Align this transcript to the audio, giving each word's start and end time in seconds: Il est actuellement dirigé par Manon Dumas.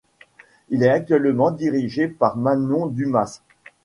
Il 0.69 0.81
est 0.81 0.89
actuellement 0.89 1.51
dirigé 1.51 2.07
par 2.07 2.35
Manon 2.35 2.87
Dumas. 2.87 3.41